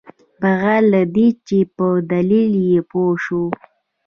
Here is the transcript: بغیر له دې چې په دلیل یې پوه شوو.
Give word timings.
بغیر 0.41 0.81
له 0.93 1.01
دې 1.15 1.27
چې 1.47 1.59
په 1.75 1.85
دلیل 2.11 2.53
یې 2.69 2.79
پوه 2.89 3.13
شوو. 3.23 3.45